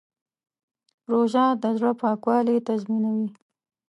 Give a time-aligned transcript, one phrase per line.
[1.11, 3.27] روژه د زړه پاکوالی تضمینوي.